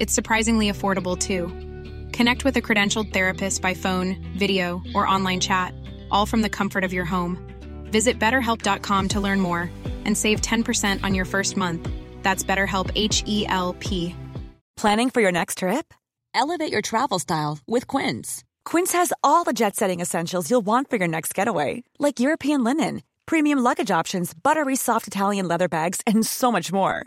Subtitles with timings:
[0.00, 1.48] It's surprisingly affordable too.
[2.16, 5.74] Connect with a credentialed therapist by phone, video, or online chat,
[6.10, 7.38] all from the comfort of your home.
[7.90, 9.70] Visit betterhelp.com to learn more
[10.04, 11.88] and save 10% on your first month.
[12.22, 14.14] That's BetterHelp H E L P.
[14.76, 15.92] Planning for your next trip?
[16.34, 18.44] Elevate your travel style with Quince.
[18.64, 22.62] Quince has all the jet setting essentials you'll want for your next getaway, like European
[22.62, 27.06] linen, premium luggage options, buttery soft Italian leather bags, and so much more.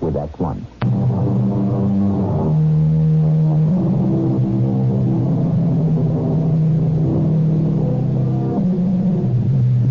[0.00, 1.64] with X1.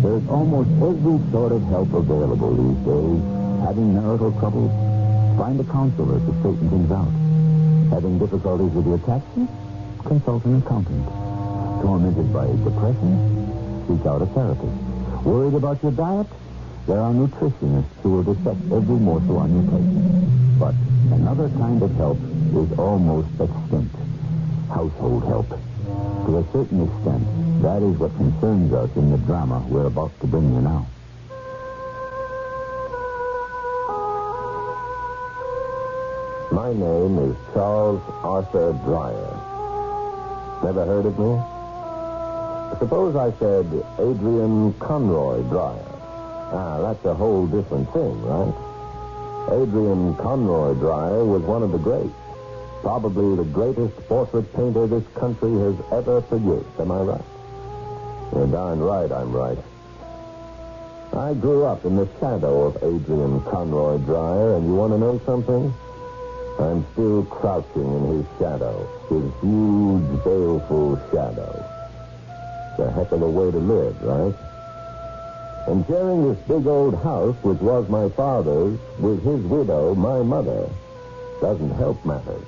[0.02, 3.22] There's almost every sort of help available these days.
[3.64, 4.70] Having marital troubles?
[5.38, 7.10] Find a counselor to straighten things out.
[7.90, 9.48] Having difficulties with your taxes?
[10.04, 11.06] Consult an accountant.
[11.82, 13.12] Tormented by depression?
[13.88, 14.76] Seek out a therapist.
[15.24, 16.26] Worried about your diet?
[16.86, 20.58] There are nutritionists who will dissect every morsel on your plate.
[20.58, 20.74] But
[21.16, 23.96] another kind of help is almost extinct.
[24.68, 25.48] Household help.
[25.48, 30.26] To a certain extent, that is what concerns us in the drama we're about to
[30.26, 30.86] bring you now.
[36.52, 39.32] My name is Charles Arthur Dreyer.
[40.62, 41.32] Never heard of me?
[42.78, 43.66] Suppose I said
[43.98, 45.93] Adrian Conroy Dreyer.
[46.54, 48.54] Ah, that's a whole different thing, right?
[49.50, 52.14] Adrian Conroy Dreyer was one of the greats.
[52.80, 56.70] Probably the greatest portrait painter this country has ever produced.
[56.78, 57.24] Am I right?
[58.32, 59.58] You're darn right I'm right.
[61.12, 65.20] I grew up in the shadow of Adrian Conroy Dreyer, and you want to know
[65.26, 65.74] something?
[66.60, 71.50] I'm still crouching in his shadow, his huge, baleful shadow.
[72.70, 74.34] It's a heck of a way to live, right?
[75.66, 80.68] And sharing this big old house, which was my father's, with his widow, my mother,
[81.40, 82.44] doesn't help matters.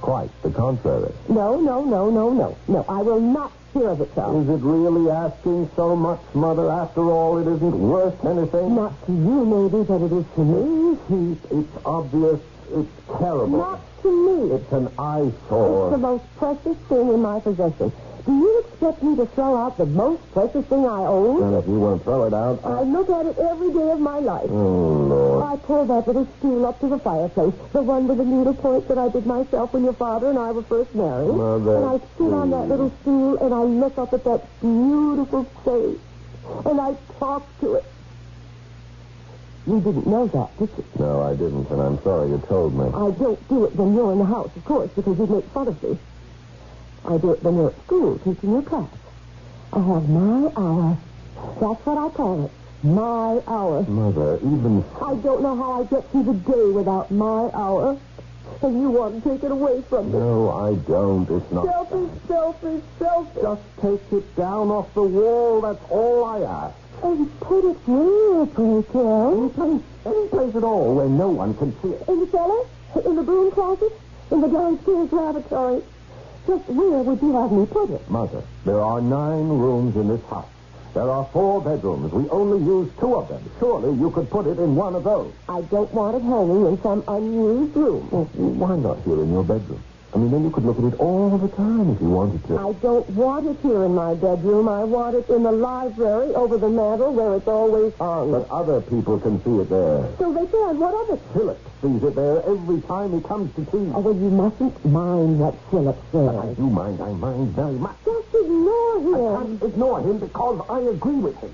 [0.00, 1.12] Quite the contrary.
[1.28, 2.56] No, no, no, no, no.
[2.68, 4.48] No, I will not hear of it, Charles.
[4.48, 6.70] Is it really asking so much, Mother?
[6.70, 8.76] After all, it isn't worth anything.
[8.76, 10.96] Not to you, maybe, but it is to me.
[11.08, 12.40] Pete, it's obvious.
[12.70, 13.58] It's terrible.
[13.58, 14.54] Not to me.
[14.54, 15.88] It's an eyesore.
[15.88, 17.92] It's the most precious thing in my possession.
[18.26, 21.42] Do you expect me to throw out the most precious thing I own?
[21.42, 24.00] And if you want to throw it out, I look at it every day of
[24.00, 24.48] my life.
[24.48, 25.44] Oh, Lord.
[25.44, 28.88] I pull that little stool up to the fireplace, the one with the needle point
[28.88, 31.34] that I did myself when your father and I were first married.
[31.34, 35.44] Mother, and I sit on that little stool and I look up at that beautiful
[35.64, 36.00] face.
[36.64, 37.84] And I talk to it.
[39.66, 40.84] You didn't know that, did you?
[40.98, 42.86] No, I didn't, and I'm sorry you told me.
[42.86, 45.68] I don't do it when you're in the house, of course, because you'd make fun
[45.68, 45.98] of me.
[47.06, 48.88] I do it when you're at school, teaching your class.
[49.72, 50.96] I have my hour.
[51.60, 52.50] That's what I call it.
[52.82, 53.82] My hour.
[53.82, 54.84] Mother, even...
[55.00, 57.98] I don't know how I get through the day without my hour.
[58.62, 60.18] And you want to take it away from me.
[60.18, 61.28] No, I don't.
[61.28, 61.66] It's not...
[61.66, 63.42] Selfish, selfish, selfish.
[63.42, 65.60] Just take it down off the wall.
[65.60, 66.76] That's all I ask.
[67.02, 69.32] And put it where, pray tell?
[69.32, 72.08] Any place, any place at all where no one can see it.
[72.08, 72.64] In the cellar?
[73.04, 73.92] In the broom closet?
[74.30, 75.82] In the downstairs lavatory?
[76.46, 78.08] Just where would you have me put it?
[78.10, 80.46] Mother, there are nine rooms in this house.
[80.92, 82.12] There are four bedrooms.
[82.12, 83.42] We only use two of them.
[83.58, 85.32] Surely you could put it in one of those.
[85.48, 88.08] I don't want it hanging in some unused room.
[88.12, 89.82] Well, why not here in your bedroom?
[90.14, 92.54] I mean, then you could look at it all the time if you wanted to.
[92.56, 94.68] I don't want it here in my bedroom.
[94.68, 98.30] I want it in the library over the mantel where it's always hung.
[98.30, 100.06] But other people can see it there.
[100.18, 100.78] So they can.
[100.78, 101.22] What of it?
[101.34, 103.90] Philip sees it there every time he comes to tea.
[103.90, 107.02] Oh, well, you mustn't mind what Philip But I do mind.
[107.02, 107.96] I mind very much.
[108.04, 109.14] Just ignore him.
[109.18, 111.52] I can't ignore him because I agree with him.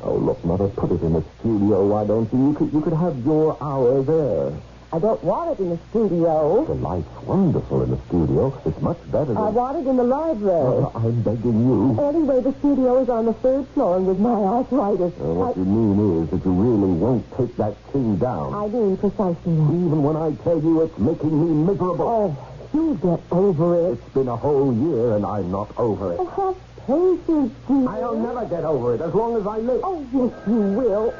[0.00, 2.50] Oh, look, Mother, put it in the studio, why don't you?
[2.50, 4.52] You could, you could have your hour there.
[4.94, 6.64] I don't want it in the studio.
[6.66, 8.56] The light's wonderful in the studio.
[8.64, 9.36] It's much better than...
[9.38, 10.82] I want it in the library.
[10.82, 12.00] Mother, I'm begging you.
[12.00, 15.64] Anyway, the studio is on the third floor, and with my arthritis, what I, you
[15.66, 18.54] mean is that you really won't take that thing down.
[18.54, 19.74] I mean precisely that.
[19.74, 22.06] Even when I tell you it's making me miserable.
[22.06, 22.30] Oh,
[22.72, 23.98] you get over it.
[23.98, 26.20] It's been a whole year and I'm not over it.
[26.20, 26.54] Oh, have
[26.86, 27.88] patience, dear.
[27.88, 29.80] I'll never get over it as long as I live.
[29.82, 31.10] Oh, yes, you will.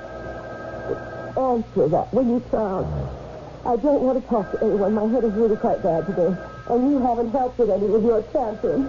[1.35, 3.24] Answer that when you can.
[3.67, 4.93] I don't want to talk to anyone.
[4.95, 6.37] My head is really quite bad today.
[6.69, 8.85] And you haven't helped it any with your tantrum.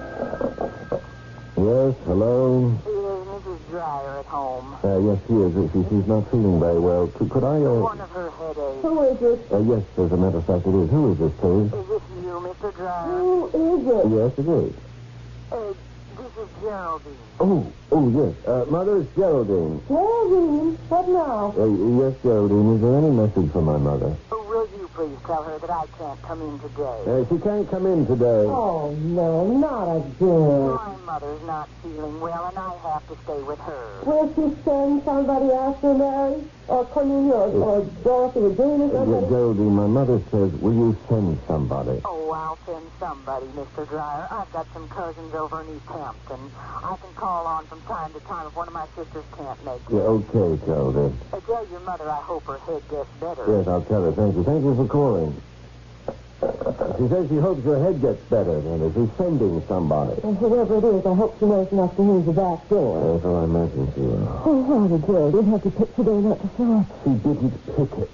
[1.56, 2.76] Yes, hello?
[2.84, 3.70] Is Mrs.
[3.70, 4.76] Dreyer at home?
[4.84, 5.72] Uh, yes, she is.
[5.72, 7.08] She, she's not feeling very well.
[7.08, 7.80] Could, could I, uh...
[7.80, 8.82] One of her headaches.
[8.84, 9.40] Who is it?
[9.52, 10.90] uh, Yes, as a matter of fact, it is.
[10.92, 11.72] Who is this, please?
[11.72, 12.76] Is this you, Mr.
[12.76, 13.08] Dreyer?
[13.08, 14.06] Who is it?
[14.12, 14.74] Yes, it is.
[15.52, 15.74] Uh,
[16.36, 17.18] this Geraldine.
[17.40, 18.46] Oh, oh, yes.
[18.48, 19.82] Uh, Mother, it's Geraldine.
[19.88, 21.54] Geraldine, what now?
[21.58, 21.66] Uh,
[22.04, 22.76] yes, Geraldine.
[22.76, 24.16] Is there any message for my mother?
[24.32, 27.00] Oh, will you please tell her that I can't come in today?
[27.08, 28.46] Uh, she can't come in today.
[28.52, 30.76] Oh, no, not again.
[30.76, 34.02] My mother's not feeling well, and I have to stay with her.
[34.06, 36.44] Will she send somebody after Mary?
[36.68, 39.30] Or Cornelia or, or Dorothy or Jane or Uh, something?
[39.30, 42.02] Geraldine, my mother says, will you send somebody?
[42.04, 43.88] Oh, I'll send somebody, Mr.
[43.88, 44.28] Dreyer.
[44.32, 46.52] I've got some cousins over in East Hampton.
[46.56, 49.82] I can call on from time to time if one of my sisters can't make
[49.86, 49.94] it.
[49.94, 51.18] Yeah, okay, Geraldine.
[51.32, 53.46] Uh, tell your mother I hope her head gets better.
[53.48, 54.12] Yes, I'll tell her.
[54.12, 54.44] Thank you.
[54.44, 55.42] Thank you for calling.
[56.98, 60.22] She says she hopes her head gets better, and is she sending somebody?
[60.24, 62.96] And whoever it is, I hope she knows enough to use the back door.
[63.02, 64.24] That's what I imagine she will.
[64.46, 66.88] Oh, how didn't have to pick today not to show up?
[67.04, 68.12] She didn't pick it.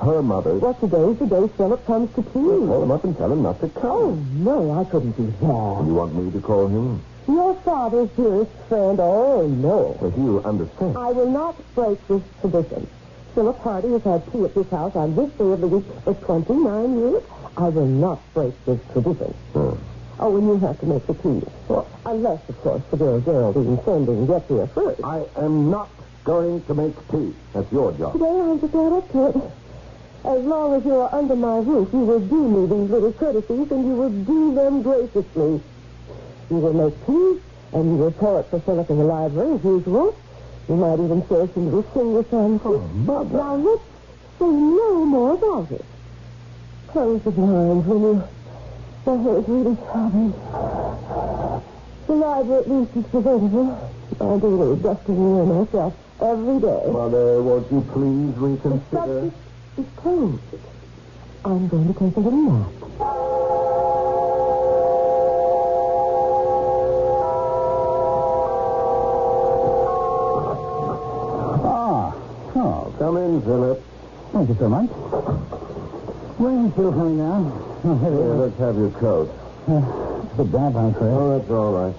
[0.00, 2.30] Her mother What today's the day Philip comes to tea.
[2.32, 3.90] called him up and tell him not to come.
[3.90, 5.86] Oh, no, I couldn't do that.
[5.86, 7.02] You want me to call him?
[7.26, 9.96] Your father's dearest friend, oh, no.
[10.00, 10.96] But you understand.
[10.96, 12.86] I will not break this tradition.
[13.34, 16.14] Philip Hardy has had tea at this house on this day of the week for
[16.14, 17.22] 29 years.
[17.56, 19.34] I will not break this tradition.
[19.54, 19.74] Hmm.
[20.18, 21.42] Oh, and you have to make the tea.
[21.68, 25.00] Well, unless, of course, the girl Geraldine sending gets here first.
[25.04, 25.88] I am not
[26.24, 27.34] going to make tea.
[27.52, 28.12] That's your job.
[28.12, 29.52] Today I'm just not up to it.
[30.26, 33.70] As long as you are under my roof, you will do me these little courtesies,
[33.70, 35.60] and you will do them graciously.
[36.50, 37.40] You will make tea,
[37.72, 40.16] and you will pour it for Philip in the library as usual.
[40.68, 42.60] You might even say some little sing with him.
[42.64, 43.36] Oh, Mother.
[43.36, 43.82] Now let's
[44.38, 45.84] say no more about it.
[46.88, 48.22] Close the blinds when you...
[49.06, 50.32] My head's really throbbing.
[52.08, 53.92] The library at least is presentable.
[54.14, 56.90] I do a little dusting near myself every day.
[56.90, 59.30] Mother, won't you please reconsider?
[59.76, 60.42] Subject is closed.
[61.44, 62.72] I'm going to take a little nap.
[71.68, 72.14] Ah,
[72.56, 73.82] oh, Come in, Philip.
[74.32, 74.90] thank you so much.
[76.38, 77.52] Rain's still coming down.
[77.84, 79.30] Oh, here Here, let's have your coat.
[79.68, 81.08] It's a bit damp, I'm afraid.
[81.08, 81.94] Oh, that's all right.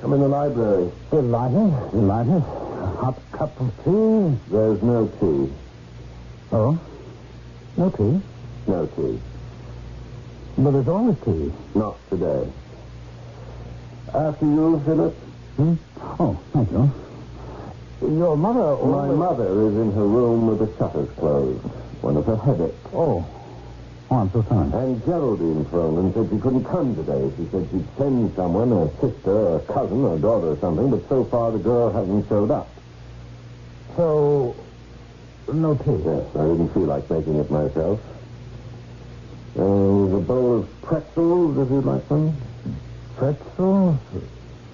[0.00, 0.90] Come in the library.
[1.10, 2.42] Delighted, delighted.
[2.42, 4.38] A hot cup of tea.
[4.50, 5.52] There's no tea.
[6.52, 6.78] Oh,
[7.78, 8.20] no tea.
[8.66, 9.18] No tea.
[10.58, 11.52] But there's always tea.
[11.74, 12.50] Not today.
[14.12, 15.14] After you, Philip.
[15.56, 15.74] Hmm?
[16.18, 16.90] Oh, thank you.
[18.00, 18.84] Your mother...
[18.84, 21.62] My mother is in her room with the shutters closed.
[22.02, 22.76] One of her headaches.
[22.92, 23.26] Oh.
[24.10, 24.72] Oh, I'm so sorry.
[24.72, 27.30] And Geraldine phoned and said she couldn't come today.
[27.36, 30.90] She said she'd send someone, a sister, or a cousin, or a daughter or something,
[30.90, 32.68] but so far the girl hasn't showed up.
[33.96, 34.56] So,
[35.54, 36.02] no tea.
[36.04, 38.00] Yes, I didn't feel like making it myself.
[39.56, 42.36] Uh, there's a bowl of pretzels, if you'd like some.
[43.16, 43.96] Pretzels?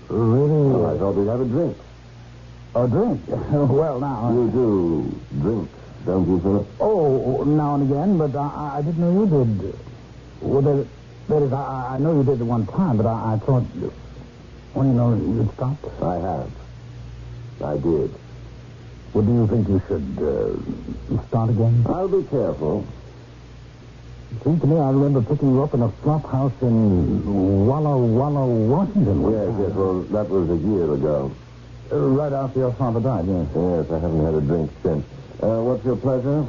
[0.09, 0.71] Really?
[0.71, 1.77] Well, I thought we'd have a drink.
[2.75, 3.21] A drink?
[3.29, 4.33] well, now.
[4.33, 5.71] You do drink,
[6.05, 6.67] don't you, Philip?
[6.81, 9.79] Oh, now and again, but I, I didn't know you did.
[10.41, 10.87] Well, that,
[11.29, 13.65] that is, I, I know you did at one time, but I, I thought.
[14.75, 15.87] Well, you know, you'd stopped.
[16.03, 16.51] I have.
[17.65, 18.15] I did.
[19.15, 21.87] Well, do you think you should uh, start again?
[21.87, 22.85] I'll be careful.
[24.35, 27.23] It seems to me I remember picking you up in a flop house in
[27.67, 29.23] Walla Walla, Washington.
[29.31, 31.31] Yes, yes, well, that was a year ago.
[31.93, 33.47] Uh, right after your father died, yes.
[33.55, 35.05] Yes, I haven't had a drink since.
[35.39, 36.43] Uh, what's your pleasure?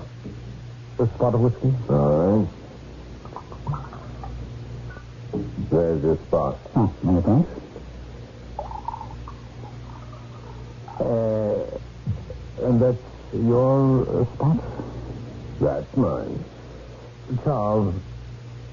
[0.97, 1.69] A spot of whiskey?
[1.93, 2.49] All right.
[5.69, 6.57] There's your spot.
[6.75, 7.49] Oh, many thanks.
[10.97, 11.34] Uh,
[12.65, 12.97] and that's
[13.33, 14.57] your uh, spot?
[15.61, 16.43] That's mine.
[17.43, 17.95] Charles,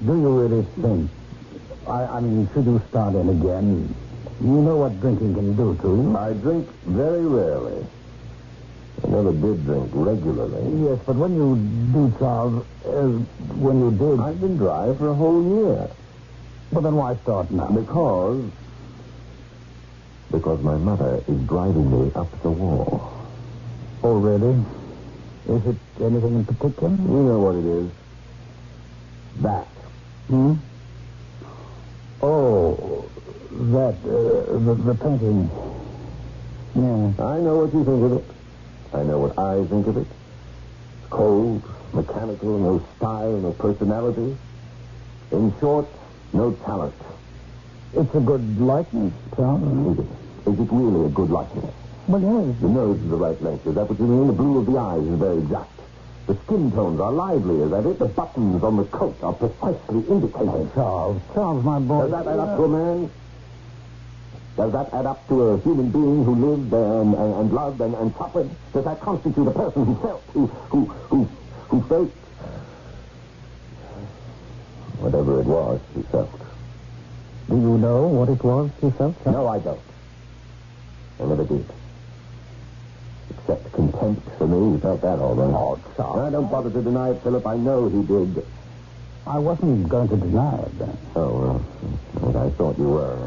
[0.05, 1.11] do you really think?
[1.87, 3.95] I, I mean, should you start in again?
[4.41, 6.17] You know what drinking can do to you.
[6.17, 7.87] I drink very rarely.
[9.05, 10.89] I never did drink regularly.
[10.89, 11.57] Yes, but when you
[11.93, 13.09] do, Charles, uh,
[13.59, 14.21] when you did.
[14.21, 15.91] I've been dry for a whole year.
[16.73, 17.69] But then why start now?
[17.69, 18.51] Because.
[20.31, 23.22] Because my mother is driving me up the wall.
[24.05, 24.59] Oh, really?
[25.47, 26.91] Is it anything in particular?
[26.91, 27.91] You know what it is.
[29.43, 29.69] That.
[30.29, 30.55] Hmm?
[32.23, 33.11] Oh,
[33.51, 35.51] that, uh, the, the painting.
[36.75, 37.25] Yeah.
[37.25, 38.27] I know what you think of it.
[38.93, 40.07] I know what I think of it.
[40.11, 44.37] It's cold, mechanical, no style, no personality.
[45.33, 45.87] In short,
[46.33, 46.95] no talent.
[47.95, 49.99] It's a good likeness, Charles.
[49.99, 50.11] Is it?
[50.51, 51.82] Is it really a good likeness?
[52.13, 52.61] Well, yes.
[52.61, 53.67] The nose is the right length.
[53.67, 54.27] Is that what you mean?
[54.27, 55.71] The blue of the eyes is very exact.
[56.27, 57.99] The skin tones are lively, is that it?
[57.99, 60.75] The buttons on the coat are precisely indicated.
[60.75, 62.03] Charles, Charles, my boy.
[62.03, 63.11] Does that add up to a man?
[64.59, 67.95] Does that add up to a human being who lived and, and, and loved and,
[67.95, 68.51] and suffered?
[68.75, 71.25] Does that constitute a person who felt, who, who, who,
[71.69, 72.11] who felt?
[75.01, 76.31] Whatever it was, he felt.
[77.49, 79.17] Do you know what it was he felt?
[79.25, 79.35] Charles?
[79.35, 79.81] No, I don't.
[81.19, 81.65] I never did.
[83.43, 84.77] Except contempt for me.
[84.77, 85.51] He felt that all right.
[85.51, 86.29] Oh, Charles.
[86.29, 87.47] I don't bother to deny it, Philip.
[87.47, 88.47] I know he did.
[89.27, 90.99] I wasn't going to deny it then.
[91.17, 91.65] Oh,
[92.15, 93.19] well, I thought you were.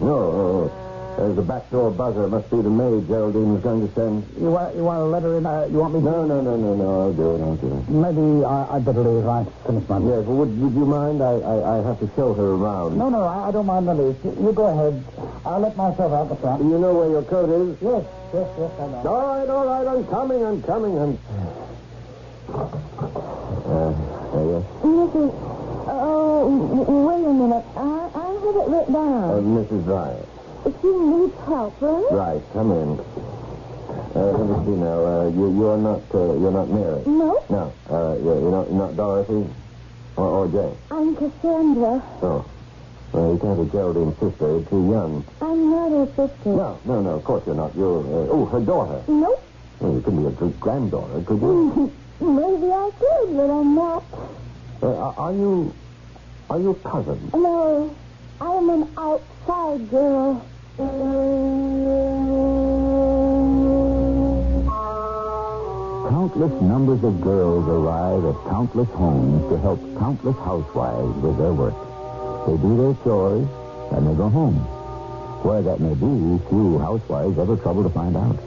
[0.00, 0.70] No,
[1.16, 2.24] there's a back door buzzer.
[2.24, 4.24] It must be the maid Geraldine was going to send.
[4.36, 5.46] You want, you want a letter in?
[5.46, 6.04] Uh, you want me to?
[6.04, 6.88] No, no, no, no, no.
[7.00, 7.40] I'll do it.
[7.40, 7.88] I'll do it.
[7.88, 9.26] Maybe I, I'd better leave.
[9.26, 11.22] I finished my Yes, well, would, would you mind?
[11.22, 12.98] I, I, I have to show her around.
[12.98, 14.20] No, no, I, I don't mind the least.
[14.24, 15.02] You, go ahead.
[15.44, 16.62] I'll let myself out the front.
[16.62, 17.76] You know where your coat is?
[17.80, 18.04] Yes,
[18.34, 19.08] yes, yes, I know.
[19.08, 19.86] All right, all right.
[19.88, 20.44] I'm coming.
[20.44, 20.98] I'm coming.
[20.98, 21.18] I'm.
[23.66, 23.90] Uh,
[24.32, 25.32] there you Mrs.
[25.88, 26.46] Oh,
[27.08, 27.64] wait a minute.
[27.74, 29.32] I, I have it written are.
[29.32, 29.64] Uh, down.
[29.64, 29.86] Mrs.
[29.88, 30.35] Dyer.
[30.66, 32.10] She needs help, right?
[32.10, 32.42] Right.
[32.52, 32.90] Come in.
[32.98, 34.98] Uh, let me see now.
[34.98, 36.02] Uh, you, you're not.
[36.10, 37.02] Uh, you're not Mary.
[37.06, 37.64] No, No.
[37.86, 38.66] Uh, you're, you're not.
[38.68, 39.46] You're not Dorothy.
[40.16, 40.76] Or, or Jane.
[40.90, 42.02] I'm Cassandra.
[42.24, 42.50] Oh.
[43.12, 44.46] Well, you can't be Geraldine's sister.
[44.58, 45.24] You're too young.
[45.40, 46.50] I'm not her sister.
[46.50, 47.10] No, no, no.
[47.18, 47.76] Of course you're not.
[47.76, 48.02] You're.
[48.02, 49.04] Uh, oh, her daughter.
[49.08, 49.42] Nope.
[49.78, 51.94] Well, you couldn't be a great granddaughter, could you?
[52.20, 54.04] Maybe I could, but I'm not.
[54.82, 55.76] uh, are- are you?
[56.50, 57.30] Are you a cousin?
[57.34, 57.96] No,
[58.40, 60.48] I'm an outside girl.
[60.76, 60.92] Countless
[66.60, 71.72] numbers of girls arrive at countless homes to help countless housewives with their work.
[72.46, 73.48] They do their chores,
[73.92, 74.56] and they go home.
[75.44, 78.38] Where that may be, few housewives ever trouble to find out.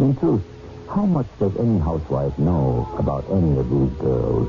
[0.00, 0.42] In truth,
[0.90, 4.48] how much does any housewife know about any of these girls?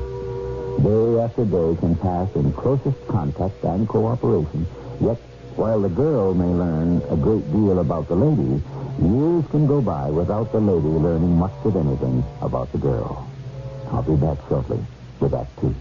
[0.82, 4.66] Day after day can pass in closest contact and cooperation,
[5.00, 5.16] yet
[5.56, 8.62] while the girl may learn a great deal about the lady,
[9.02, 13.28] years can go by without the lady learning much of anything about the girl.
[13.90, 14.80] I'll be back shortly
[15.20, 15.74] with that too.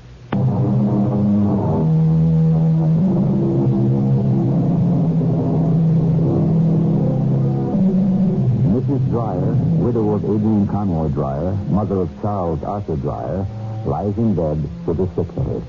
[8.76, 9.10] Mrs.
[9.10, 13.46] Dreyer, widow of Adrian Conroy Dreyer, mother of Charles Arthur Dreyer,
[13.86, 15.64] lies in bed with a sick headache.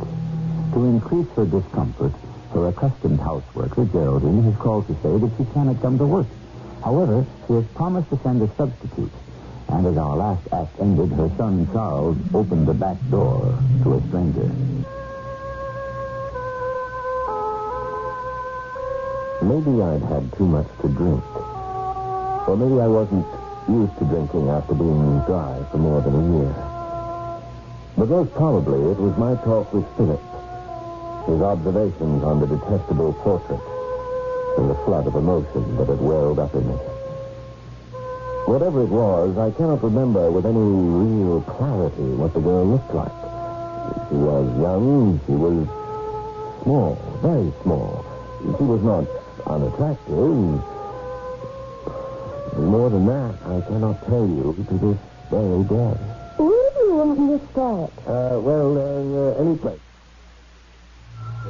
[0.74, 2.12] To increase her discomfort,
[2.52, 6.26] her accustomed houseworker, Geraldine, has called to say that she cannot come to work.
[6.84, 9.12] However, she has promised to send a substitute.
[9.68, 14.00] And as our last act ended, her son Charles opened the back door to a
[14.08, 14.50] stranger.
[19.42, 21.24] Maybe I'd had too much to drink.
[22.46, 23.26] Or maybe I wasn't
[23.68, 26.54] used to drinking after being dry for more than a year.
[27.96, 30.20] But most probably it was my talk with Philip,
[31.26, 33.60] his observations on the detestable portrait,
[34.58, 36.74] and the flood of emotion that had welled up in me.
[38.46, 43.14] Whatever it was, I cannot remember with any real clarity what the girl looked like.
[44.10, 45.66] She was young, she was
[46.64, 48.04] small, very small.
[48.42, 49.06] She was not
[49.46, 50.58] unattractive.
[52.58, 54.98] More than that, I cannot tell you to this
[55.30, 55.96] very day.
[56.36, 57.92] Where do you want me to start?
[58.06, 59.91] Uh, well, uh, uh, any place.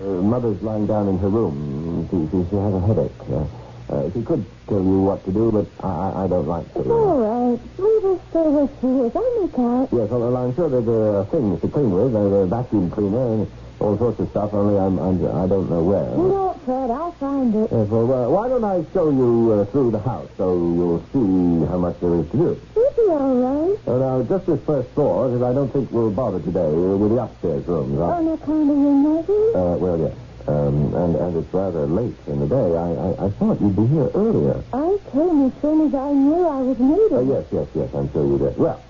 [0.02, 2.08] Uh, Mother's lying down in her room.
[2.10, 3.22] She, she, she has a headache.
[3.30, 3.46] Uh,
[3.86, 6.80] uh, she could tell you what to do, but I, I, I don't like to.
[6.82, 7.60] It's all right.
[7.78, 9.12] Leave her stay where she is.
[9.14, 9.86] I'll make out.
[9.94, 12.10] Yes, well, I'm sure there's a thing to clean with.
[12.18, 13.46] There's a vacuum cleaner and
[13.80, 16.10] all sorts of stuff, only I'm, I'm, I don't know where.
[16.14, 16.88] Don't fret.
[16.90, 17.68] I'll find it.
[17.72, 21.78] Well, uh, why don't I show you uh, through the house so you'll see how
[21.82, 22.50] much there is to do?
[22.76, 23.76] You'll be all right.
[23.88, 27.10] Uh, now, just this first floor, because I don't think we'll bother today uh, with
[27.16, 27.98] the upstairs rooms.
[27.98, 29.40] I- On account of your mother?
[29.58, 30.16] Uh, well, yes.
[30.42, 32.68] Um, and, and it's rather late in the day.
[32.74, 34.58] I, I, I thought you'd be here earlier.
[34.74, 37.14] I came as soon as I knew I was needed.
[37.14, 38.58] Uh, yes, yes, yes, I'm sure you did.
[38.58, 38.82] Well,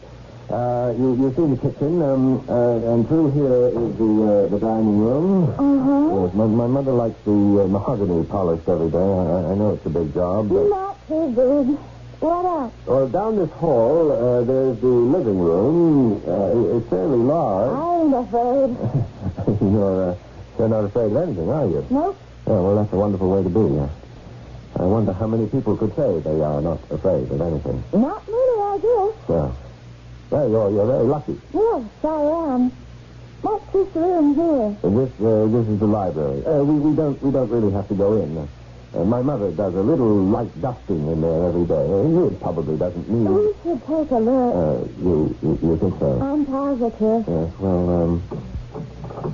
[0.53, 4.59] uh, you, you've seen the kitchen, um, uh, and through here is the, uh, the
[4.59, 5.49] dining room.
[5.49, 6.25] Uh-huh.
[6.25, 8.99] Yes, my, my mother likes the uh, mahogany polished every day.
[8.99, 10.69] I, I know it's a big job, but...
[10.69, 11.67] Not too good.
[12.21, 12.73] What else?
[12.87, 16.23] Well, down this hall, uh, there's the living room.
[16.29, 17.73] Uh, it's fairly large.
[17.73, 19.61] I ain't afraid.
[19.73, 20.17] you're, uh,
[20.59, 21.87] you're not afraid of anything, are you?
[21.91, 22.19] Nope.
[22.47, 23.79] Oh, well, that's a wonderful way to be.
[23.79, 23.89] Uh,
[24.79, 27.83] I wonder how many people could say they are not afraid of anything.
[27.93, 29.29] Not many, I guess.
[29.29, 29.57] Well,
[30.33, 31.37] well you're, you're very lucky.
[31.53, 32.73] Yes, I am.
[33.43, 34.77] What's this room here?
[34.83, 36.41] Uh, This, uh, this is the library.
[36.47, 38.37] Uh, we, we don't we don't really have to go in.
[38.39, 38.47] Uh,
[38.95, 41.75] uh, my mother does a little light dusting in there every day.
[41.75, 43.29] Uh, it probably doesn't need.
[43.29, 44.53] We should take a look.
[44.55, 46.21] Uh, you, you you think so?
[46.21, 47.25] I'm positive.
[47.29, 47.51] Yes.
[47.59, 48.23] Well, um,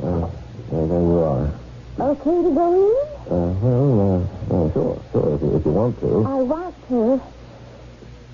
[0.02, 0.30] uh,
[0.70, 1.52] there, you are.
[2.00, 2.94] Okay to go in?
[3.28, 6.24] Uh, well, uh, uh, sure, sure, if you, if you want to.
[6.24, 7.20] I want to.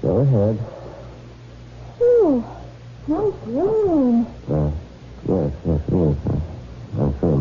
[0.02, 0.58] Go ahead.
[2.04, 2.44] Phew.
[3.08, 4.26] Nice room.
[4.44, 4.70] Uh,
[5.24, 6.16] yes, yes, yes.
[6.28, 7.40] Uh, I'm sure.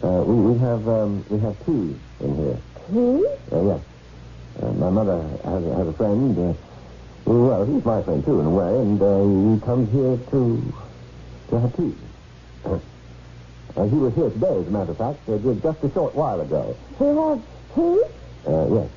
[0.00, 1.84] Uh, we, we have, um, we have tea
[2.24, 2.58] in here.
[2.88, 3.20] Tea?
[3.52, 3.80] Uh, yes.
[4.56, 6.32] Uh, my mother has, a- has a friend.
[6.32, 6.54] Uh,
[7.28, 9.20] well, he's my friend, too, in a way, and uh,
[9.52, 10.40] he comes here to,
[11.50, 11.92] to have tea.
[12.64, 16.40] Uh, he was here today, as a matter of fact, uh, just a short while
[16.40, 16.72] ago.
[16.96, 17.38] She has
[17.76, 18.00] tea?
[18.48, 18.88] Uh, yes.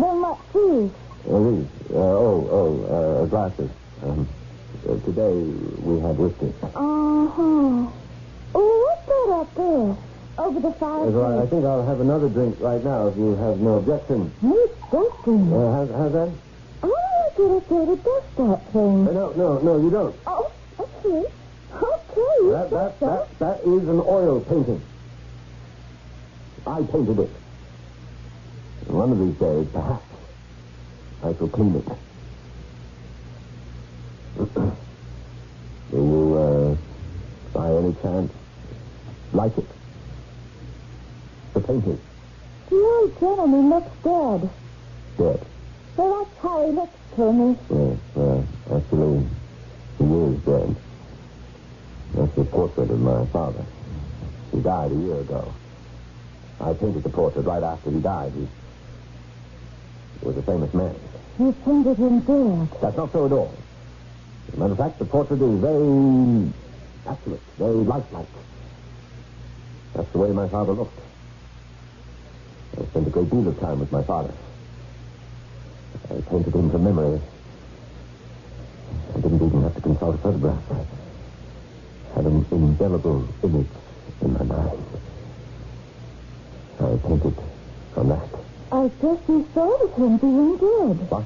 [0.00, 0.88] Then what tea?
[1.28, 1.66] Uh, these.
[1.90, 3.70] Uh, oh, oh, uh, glasses.
[4.02, 4.28] Um,
[4.88, 5.34] uh, today
[5.84, 6.52] we had whiskey.
[6.62, 7.90] Uh-huh.
[8.54, 9.96] Oh, what's that up there?
[10.38, 13.58] Over the so I, I think I'll have another drink right now if you have
[13.60, 14.32] no objection.
[14.40, 14.56] No
[14.90, 15.52] dusting.
[15.52, 16.32] Uh, how's, how's that?
[16.82, 19.08] I want to get up there to dust that thing.
[19.08, 20.16] Uh, no, no, no, you don't.
[20.26, 21.28] Oh, okay.
[21.70, 24.80] Okay, That, that, that, that is an oil painting.
[26.66, 27.30] I painted it.
[28.86, 30.04] One of these days, perhaps,
[31.22, 31.84] I shall clean it.
[35.90, 36.76] Do you, uh,
[37.52, 38.32] by any chance,
[39.32, 39.66] like it?
[41.54, 42.00] The painting?
[42.70, 44.50] The old gentleman looks dead.
[45.18, 45.46] Dead.
[45.96, 47.56] Well, that's how he looks to me.
[47.68, 48.42] Yes, uh,
[48.76, 49.26] actually,
[49.98, 50.76] he is dead.
[52.14, 53.64] That's the portrait of my father.
[54.52, 55.54] He died a year ago.
[56.60, 58.32] I painted the portrait right after he died.
[58.34, 58.48] He
[60.24, 60.94] was a famous man.
[61.40, 62.68] You painted him dead.
[62.82, 63.54] That's not so at all.
[64.48, 66.52] As a matter of fact, the portrait is very
[67.06, 68.26] accurate, very lifelike.
[69.94, 71.00] That's the way my father looked.
[72.78, 74.34] I spent a great deal of time with my father.
[76.10, 77.22] I painted him from memory.
[79.16, 80.62] I didn't even have to consult a photograph.
[80.70, 83.66] I had an indelible image
[84.20, 84.84] in my mind.
[86.80, 87.34] I painted
[87.94, 88.49] from that.
[88.72, 91.10] I guess you of him being dead.
[91.10, 91.24] What?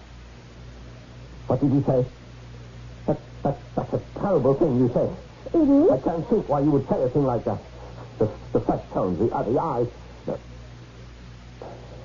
[1.47, 2.07] What did you say?
[3.07, 5.11] That, that, that's a terrible thing you say.
[5.53, 7.59] It I can't think why you would say a thing like that.
[8.19, 9.89] The, the flesh tones, the, uh, the eyes.
[10.27, 10.39] No.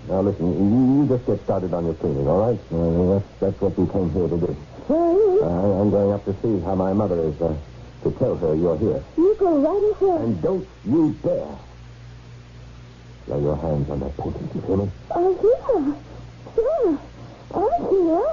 [0.09, 2.59] Now, listen, you, you just get started on your cleaning, all right?
[2.73, 4.57] Uh, that's, that's what we came here to do.
[4.89, 7.55] Uh, I'm going up to see how my mother is, uh,
[8.03, 9.01] to tell her you're here.
[9.15, 10.21] You go right ahead.
[10.21, 11.55] And don't you dare
[13.29, 14.89] lay your hands on that do you hear me?
[15.11, 15.93] Oh, yeah.
[16.55, 16.97] Sure.
[17.53, 18.27] I'm here.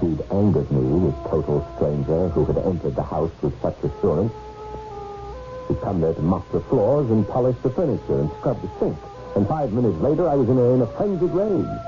[0.00, 4.32] He'd angered me, this total stranger who had entered the house with such assurance.
[5.68, 8.98] He'd come there to mop the floors and polish the furniture and scrub the sink.
[9.34, 11.78] And five minutes later, I was in a, in a frenzied rage.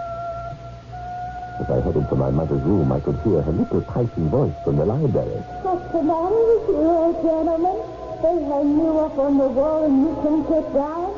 [1.61, 4.77] As I headed for my mother's room, I could hear her little piping voice from
[4.77, 5.38] the library.
[5.62, 8.03] What's the matter with you, old gentleman?
[8.22, 11.12] They hang you up on the wall and you can sit down.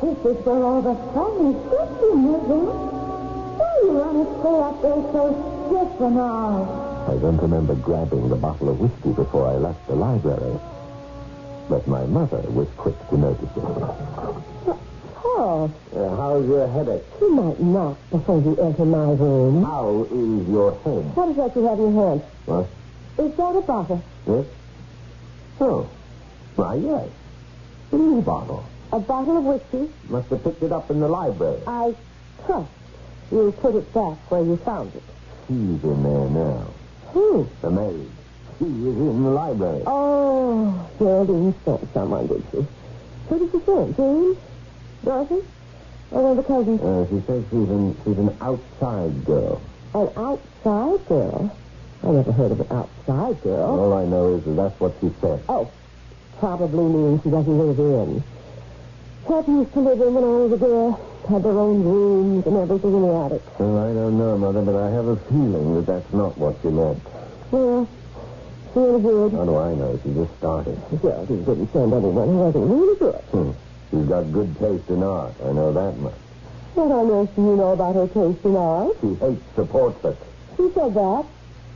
[0.00, 2.76] This is where all the fun is sitting, isn't it?
[3.58, 5.22] Why you want to stay up there so
[5.66, 7.06] stiff and all?
[7.10, 10.58] I don't remember grabbing the bottle of whiskey before I left the library.
[11.68, 14.76] But my mother was quick to notice it.
[15.22, 17.02] Oh, Uh, how's your headache?
[17.20, 19.64] you might knock before you enter my room.
[19.64, 21.04] How is your head?
[21.16, 22.22] What is that you have in your hand?
[22.46, 22.66] What?
[23.18, 24.02] Is that a bottle?
[24.26, 24.46] Yes?
[25.60, 25.88] Oh.
[26.56, 27.08] Why, yes.
[27.92, 28.64] Is a bottle.
[28.92, 29.92] A bottle of whiskey?
[30.08, 31.60] Must have picked it up in the library.
[31.66, 31.94] I
[32.46, 32.70] trust
[33.30, 35.02] you put it back where you found it.
[35.46, 36.66] She's in there now.
[37.12, 37.48] Who?
[37.62, 38.10] The maid.
[38.58, 39.82] She is in the library.
[39.86, 42.66] Oh, Geraldine sent someone, did she?
[43.28, 43.96] Who did she send?
[43.96, 44.36] James?
[45.04, 45.42] Dorothy?
[46.10, 46.80] Or one of the cousins?
[46.80, 49.62] Uh, she says she's an, she's an outside girl.
[49.94, 51.56] An outside girl?
[52.02, 53.78] I never heard of an outside girl.
[53.78, 55.42] All I know is that that's what she said.
[55.48, 55.70] Oh,
[56.40, 58.24] probably means she doesn't live in.
[59.28, 61.06] Pat used to live in when I was a girl.
[61.28, 63.42] Had their own rooms and everything in the attic.
[63.60, 66.68] Well, I don't know, Mother, but I have a feeling that that's not what she
[66.68, 66.98] meant.
[67.52, 67.86] Well,
[68.74, 69.32] really good.
[69.32, 70.00] How do I know?
[70.02, 70.80] She just started.
[71.02, 73.22] Geraldine didn't send anyone who wasn't really good.
[73.30, 73.50] Hmm.
[73.90, 75.34] She's got good taste in art.
[75.44, 76.14] I know that much.
[76.74, 78.96] What on earth do you know about her taste in art?
[79.02, 80.16] She hates the portrait.
[80.56, 81.24] She said that.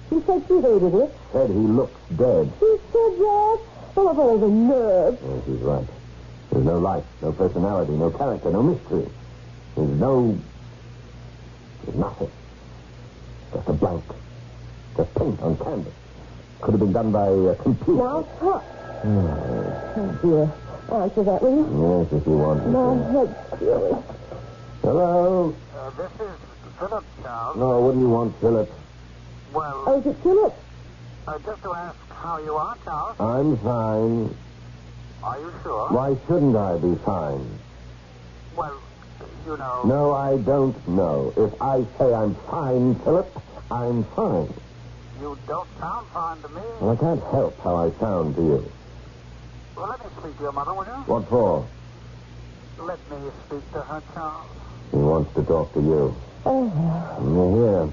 [0.08, 1.10] She said she hated it.
[1.32, 2.50] Said he looks dead.
[2.58, 3.60] She said that.
[3.94, 5.18] Full of all the nerve.
[5.24, 5.86] Oh, she's right.
[6.50, 9.06] There's no life, no personality, no character, no mystery.
[9.76, 10.38] There's no...
[11.84, 12.30] There's nothing.
[13.52, 14.04] Just a blank.
[14.96, 15.92] Just paint on canvas.
[16.60, 17.98] Could have been done by a computer.
[18.02, 18.64] Now talk.
[19.06, 20.52] Oh, dear.
[20.96, 22.04] Answer that, will you?
[22.10, 23.26] Yes, if you want me My to.
[23.26, 24.04] head's feeling.
[24.82, 25.54] Hello?
[25.76, 26.36] Uh, this is
[26.78, 27.56] Philip, Charles.
[27.56, 28.70] No, what do you want, Philip?
[29.52, 30.54] Well, Oh, is it Philip?
[31.26, 33.16] Uh, just to ask how you are, Charles.
[33.20, 34.16] I'm fine.
[35.24, 35.84] Are you sure?
[35.96, 37.46] Why shouldn't I be fine?
[38.52, 38.76] Well,
[39.46, 39.76] you know.
[39.88, 41.32] No, I don't know.
[41.36, 43.30] If I say I'm fine, Philip,
[43.72, 44.52] I'm fine.
[45.20, 46.66] You don't sound fine to me.
[46.80, 48.60] Well, I can't help how I sound to you.
[49.76, 51.00] Well, let me speak to your mother, will you?
[51.08, 51.70] What for?
[52.78, 54.58] Let me speak to her, Charles.
[54.90, 56.20] He wants to talk to you.
[56.46, 56.68] Oh,
[57.24, 57.88] Here.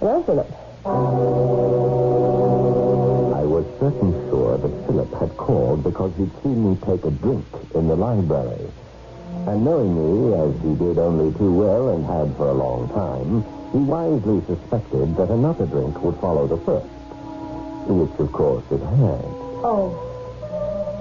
[0.00, 2.03] hello, Philip.
[3.80, 7.96] Certain sure that Philip had called because he'd seen me take a drink in the
[7.96, 8.70] library.
[9.46, 13.44] And knowing me, as he did only too well and had for a long time,
[13.72, 16.86] he wisely suspected that another drink would follow the first.
[17.90, 19.24] Which, of course, it had.
[19.66, 19.92] Oh.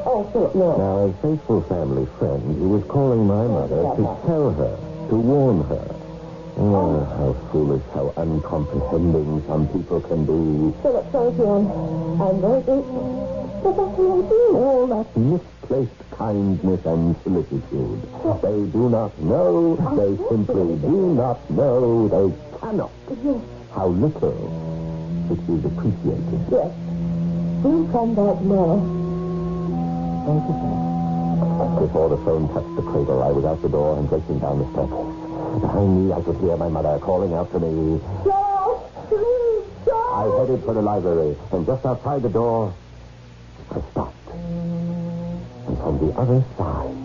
[0.06, 0.76] Oh, Philip, no.
[0.76, 4.76] Now, as faithful family friend, he was calling my mother to tell her,
[5.10, 6.03] to warn her.
[6.56, 10.82] Oh, how foolish, how uncomprehending some people can be.
[10.84, 11.46] Philip, thank you.
[11.50, 13.60] I'm, I'm very grateful.
[13.64, 14.56] But what I'm doing.
[14.56, 18.02] All that misplaced kindness and solicitude.
[18.44, 22.92] They do not know, they simply do not know, they cannot
[23.24, 23.42] Yes,
[23.74, 24.36] how little
[25.32, 26.42] it is appreciated.
[26.52, 26.72] yes.
[27.64, 28.78] We'll come back now.
[30.28, 31.80] Thank you, Philip.
[31.88, 34.68] Before the phone touched the cradle, I was out the door and racing down the
[34.76, 35.23] steps.
[35.60, 38.02] Behind me, I could hear my mother calling out to me.
[38.24, 38.90] Charles!
[39.08, 40.10] Please, Joe!
[40.14, 42.74] I headed for the library, and just outside the door,
[43.70, 44.30] I stopped.
[44.34, 46.96] And from the other side,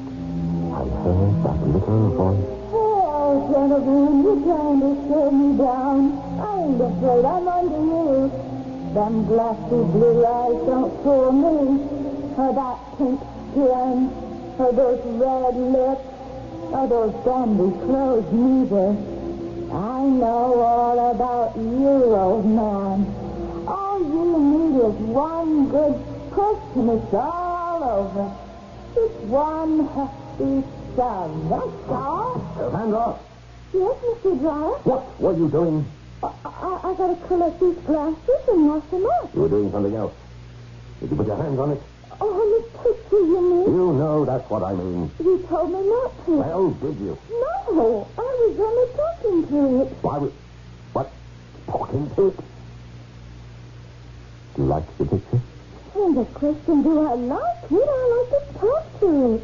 [0.72, 2.46] I heard that little voice.
[2.72, 6.16] Oh, Genevieve, you're trying to slow me down.
[6.40, 7.24] I ain't afraid.
[7.28, 8.32] I'm under you.
[8.94, 11.84] Them glassy blue eyes don't fool me.
[12.38, 13.20] Or that pink
[13.52, 14.08] skin.
[14.58, 16.08] Or those red lips.
[16.70, 18.88] Or those dandy clothes neither.
[19.72, 23.07] I know all about you, old man.
[23.66, 25.94] All you need is one good
[26.31, 28.37] push and it's all over.
[28.94, 31.48] Just one hefty shove.
[31.48, 32.38] That's all.
[32.70, 33.20] Hands off!
[33.72, 34.40] Yes, Mr.
[34.40, 34.78] Dreyer.
[34.85, 35.87] What were you doing?
[36.22, 39.35] I, I, I gotta collect these glasses and wash them up.
[39.35, 40.14] You were doing something else.
[41.00, 41.83] Did you put your hands on it?
[42.20, 43.76] Oh, the picture, you mean?
[43.76, 45.11] You know that's what I mean.
[45.20, 46.33] You told me not to.
[46.33, 47.18] Well, did you?
[47.31, 49.88] No, I was only talking to it.
[50.02, 50.33] Why was...
[50.92, 51.11] What?
[51.66, 52.37] Talking to it?
[54.57, 55.40] Do you like the picture?
[55.94, 57.88] And the question, do I like it?
[57.88, 59.42] I like to talk to it.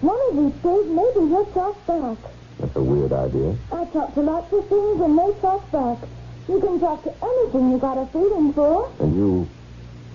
[0.00, 2.18] One of these days, maybe he'll talk back.
[2.58, 3.56] That's a weird idea.
[3.72, 5.98] I talk to lots of things and they talk back.
[6.48, 8.90] You can talk to anything you got a feeling for.
[9.00, 9.48] And you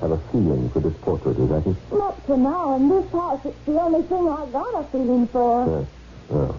[0.01, 1.77] have a feeling for this portrait, is that it?
[1.91, 2.75] Not for now.
[2.75, 5.67] In this house, it's the only thing I've got a feeling for.
[5.69, 5.87] Yes.
[6.29, 6.53] Well,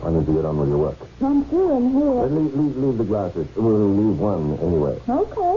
[0.00, 1.00] why don't you get on with your work?
[1.20, 2.30] I'm through in Uh, here.
[2.30, 3.46] leave, leave, leave the glasses.
[3.56, 4.96] We'll leave one anyway.
[5.08, 5.54] Okay.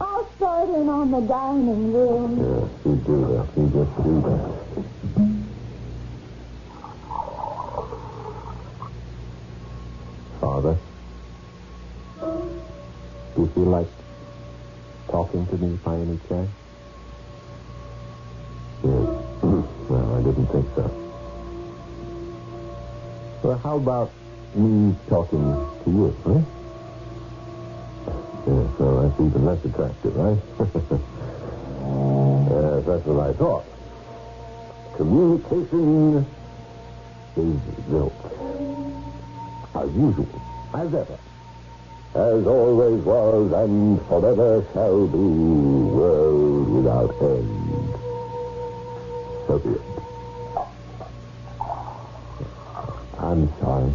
[0.00, 2.38] I'll start in on the dining room.
[2.38, 3.46] Yes, you do that.
[3.56, 4.61] You just do that.
[15.52, 16.48] To me by any chance?
[18.82, 19.04] Yes.
[19.92, 20.88] well, I didn't think so.
[23.44, 24.16] Well, how about
[24.56, 25.44] me talking
[25.84, 26.40] to you, huh?
[28.48, 30.40] Yeah, so that's even less attractive, right?
[30.40, 30.72] yes,
[32.48, 33.68] uh, that's what I thought.
[34.96, 36.24] Communication
[37.36, 37.60] is
[37.92, 38.16] built.
[39.76, 40.32] As usual,
[40.74, 41.31] as ever.
[42.14, 47.94] As always was and forever shall be, world without end.
[49.48, 49.80] So be it.
[53.18, 53.92] I'm sorry.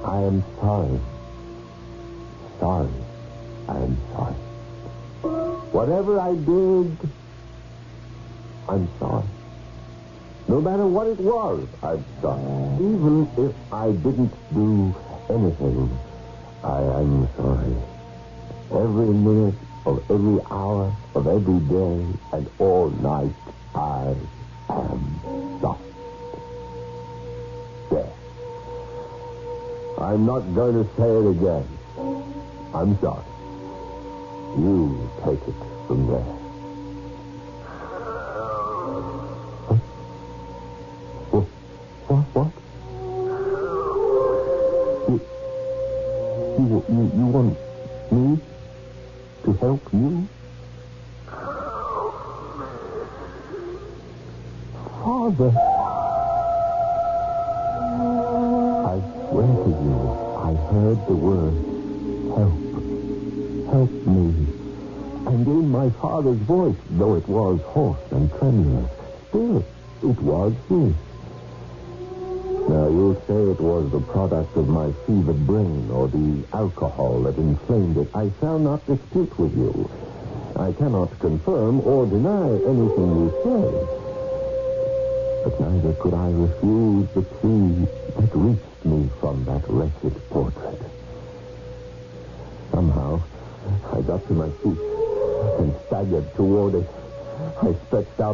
[0.00, 1.00] I am sorry.
[2.58, 2.92] Sorry.
[3.68, 4.36] I am sorry.
[5.76, 7.12] Whatever I did,
[8.70, 9.28] I'm sorry.
[10.48, 14.96] No matter what it was I've done, even if I didn't do
[15.28, 16.07] anything,
[16.64, 17.76] I am sorry.
[18.74, 19.54] Every minute
[19.86, 23.34] of every hour of every day and all night,
[23.74, 24.10] I
[24.74, 25.20] am
[25.62, 25.92] sorry.
[27.90, 28.12] There.
[30.02, 31.66] I'm not going to say it again.
[32.74, 33.30] I'm sorry.
[34.58, 36.47] You take it from there.
[67.28, 68.90] Was hoarse and tremulous,
[69.28, 69.58] still
[70.02, 70.94] it was his.
[72.68, 77.36] Now, you'll say it was the product of my fevered brain or the alcohol that
[77.36, 78.08] inflamed it.
[78.14, 79.90] I shall not dispute with you.
[80.56, 83.64] I cannot confirm or deny anything you say.
[85.44, 87.88] But neither could I refuse the plea
[88.20, 88.67] that reached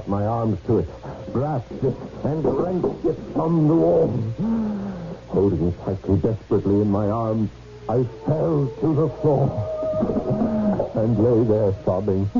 [0.04, 0.88] out my arms to it,
[1.32, 4.08] grasped it, and wrenched it from the wall.
[5.28, 7.50] Holding it tightly, desperately in my arms,
[7.88, 9.50] I fell to the floor
[10.94, 12.30] and lay there sobbing,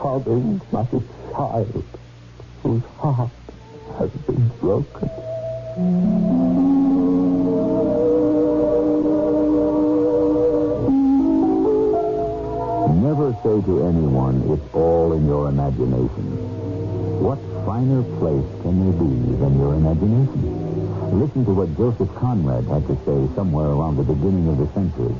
[0.00, 1.84] sobbing like a child
[2.62, 3.30] whose heart
[3.98, 6.57] has been broken.
[13.08, 16.28] Never say to anyone, it's all in your imagination.
[17.24, 21.16] What finer place can there be than your imagination?
[21.16, 25.16] Listen to what Joseph Conrad had to say somewhere around the beginning of the century.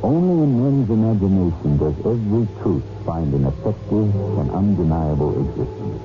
[0.00, 4.08] Only in men's imagination does every truth find an effective
[4.40, 6.00] and undeniable existence.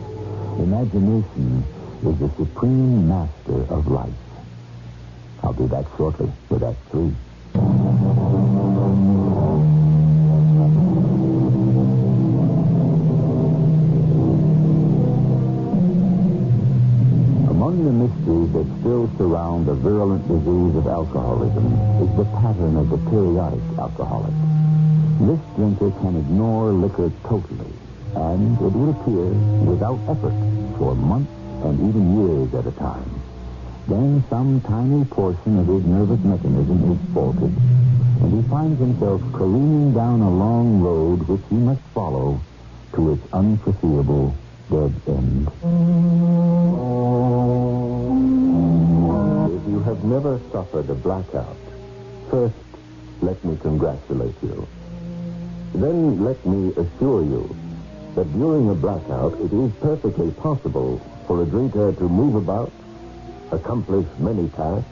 [0.59, 1.63] Imagination
[2.11, 4.19] is the supreme master of life.
[5.47, 7.07] I'll be back shortly with Act 3.
[19.55, 21.65] Still the virulent disease of alcoholism
[22.03, 24.33] is the pattern of the periodic alcoholic.
[25.21, 27.71] This drinker can ignore liquor totally,
[28.15, 29.31] and it would appear
[29.63, 30.35] without effort
[30.77, 31.31] for months
[31.63, 33.09] and even years at a time.
[33.87, 37.53] Then some tiny portion of his nervous mechanism is faulted,
[38.21, 42.41] and he finds himself careening down a long road which he must follow
[42.93, 44.35] to its unforeseeable
[44.69, 45.47] dead end.
[49.85, 51.61] Have never suffered a blackout,
[52.31, 52.57] first
[53.21, 54.67] let me congratulate you.
[55.77, 57.45] Then let me assure you
[58.15, 62.73] that during a blackout it is perfectly possible for a drinker to move about,
[63.53, 64.89] accomplish many tasks,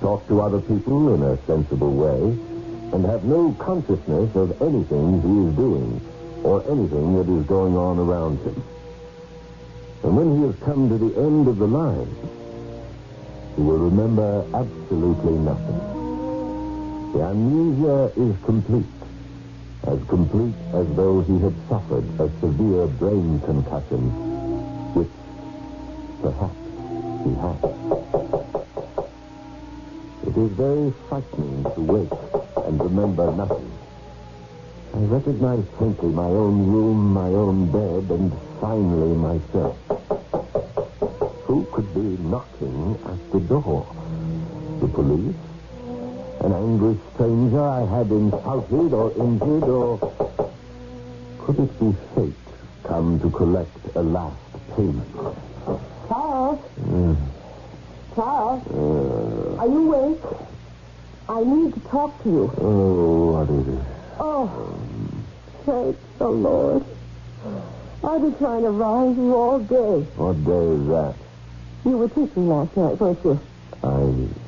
[0.00, 2.38] talk to other people in a sensible way,
[2.94, 5.90] and have no consciousness of anything he is doing
[6.46, 8.62] or anything that is going on around him.
[10.04, 12.43] And when he has come to the end of the line,
[13.56, 15.78] he will remember absolutely nothing.
[17.14, 18.90] The amnesia is complete,
[19.86, 24.10] as complete as though he had suffered a severe brain concussion,
[24.98, 25.14] which
[26.18, 26.58] perhaps
[27.22, 27.60] he had.
[30.26, 32.18] It is very frightening to wake
[32.66, 33.70] and remember nothing.
[34.94, 39.76] I recognized faintly my own room, my own bed, and finally myself.
[41.54, 43.86] Who could be knocking at the door?
[44.80, 45.36] The police?
[46.42, 49.98] An angry stranger I had insulted or injured, or
[51.38, 52.34] could it be fate
[52.82, 54.42] come to collect a last
[54.74, 55.06] payment?
[56.08, 56.58] Charles,
[56.90, 57.16] Mm.
[58.16, 60.24] Charles, Uh, are you awake?
[61.28, 62.50] I need to talk to you.
[62.62, 63.84] oh, what is it?
[64.18, 64.50] Oh,
[65.64, 66.82] thank the Lord.
[68.02, 70.02] I've been trying to rise you all day.
[70.16, 71.14] What day is that?
[71.84, 73.38] You were teaching last night, weren't you?
[73.82, 73.88] I,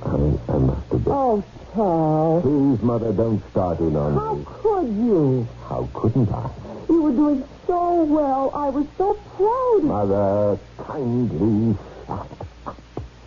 [0.08, 1.12] I, I must have been.
[1.12, 1.44] Oh,
[1.74, 4.44] Charles, Please, Mother, don't start in on how me.
[4.62, 5.46] could you?
[5.68, 6.48] How couldn't I?
[6.88, 8.50] You were doing so well.
[8.54, 12.46] I was so proud of Mother, kindly stop.
[12.66, 12.76] Oh.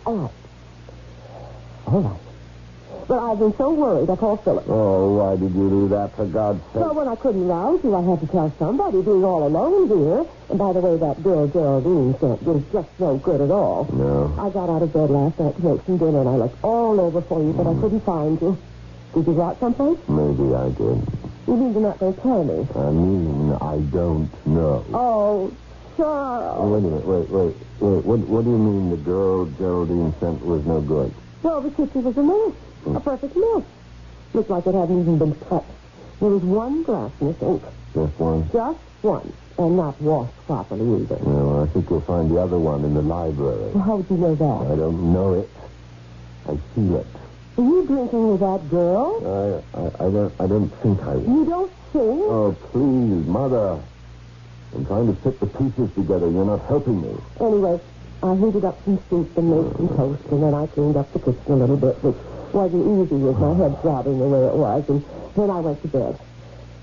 [0.06, 0.30] All right.
[1.86, 2.20] All right.
[3.10, 4.66] But I've been so worried, I called Philip.
[4.68, 6.76] Oh, why did you do that, for God's sake?
[6.76, 10.24] Well, when I couldn't rouse you, I had to tell somebody being all alone here.
[10.48, 13.90] And by the way, that girl Geraldine sent was just no good at all.
[13.92, 14.32] No.
[14.38, 17.00] I got out of bed last night to make some dinner, and I looked all
[17.00, 17.80] over for you, but I hmm.
[17.80, 18.56] couldn't find you.
[19.12, 19.98] Did you go out someplace?
[20.06, 21.02] Maybe I did.
[21.50, 22.62] You mean you're not going to tell me?
[22.78, 24.86] I mean, I don't know.
[24.94, 26.70] Oh, Oh, Charles.
[26.70, 27.04] wait a minute.
[27.04, 28.04] Wait, wait, wait.
[28.04, 31.12] What, what do you mean the girl Geraldine sent was no good?
[31.42, 32.54] Well, the kitchen was a mess.
[32.86, 33.62] A perfect mess.
[34.32, 35.66] Looked like it hadn't even been touched.
[36.20, 37.62] There was one glass in the sink.
[37.94, 38.50] Just one?
[38.52, 39.32] Just one.
[39.58, 41.18] And not washed properly either.
[41.24, 43.70] No, I think you'll find the other one in the library.
[43.74, 44.72] Well, how would you know that?
[44.72, 45.48] I don't know it.
[46.48, 47.06] I feel it.
[47.56, 49.62] Were you drinking with that girl?
[49.74, 51.16] I, I, I don't, I don't think I.
[51.16, 51.26] was.
[51.26, 52.20] You don't think?
[52.30, 53.80] Oh, please, Mother.
[54.74, 56.30] I'm trying to fit the pieces together.
[56.30, 57.14] You're not helping me.
[57.40, 57.80] Anyway,
[58.22, 61.18] I heated up some soup and made some toast, and then I cleaned up the
[61.18, 62.16] kitchen a little bit, which
[62.54, 65.04] wasn't easy with my head throbbing the way it was, and
[65.36, 66.18] then I went to bed.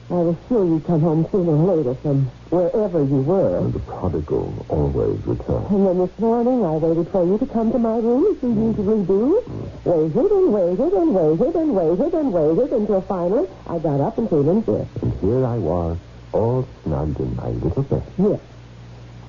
[0.10, 3.58] I was sure you'd come home sooner or later from wherever you were.
[3.58, 5.70] And the prodigal always returns.
[5.70, 8.56] And then this morning, I waited for you to come to my room, as you
[8.56, 9.44] usually do.
[9.84, 14.30] Waited and waited and waited and waited and waited until finally I got up and
[14.30, 14.88] came in here.
[15.02, 15.98] And here I was,
[16.32, 18.04] all snug in my little bed.
[18.18, 18.40] Yes.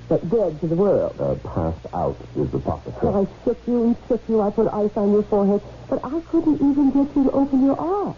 [0.08, 1.20] But dead to the world.
[1.20, 3.26] Uh, passed out is the proper term.
[3.26, 4.40] I shook you and shook you.
[4.40, 5.60] I put ice on your forehead.
[5.88, 8.16] But I couldn't even get you to open your eyes.